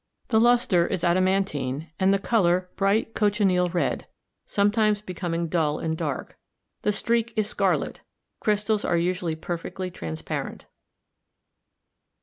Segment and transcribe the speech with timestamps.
[0.29, 4.07] The luster is adaman tine and the color bright cochineal red,
[4.47, 6.39] sometimes becom ing dull and dark;
[6.81, 8.01] the streak is scarlet;
[8.39, 10.65] crystals are usually perfectly transparent.